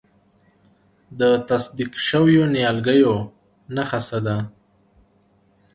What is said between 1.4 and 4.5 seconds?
تصدیق شویو نیالګیو نښه څه ده؟